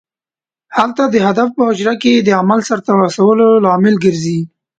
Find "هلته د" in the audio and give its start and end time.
0.77-1.15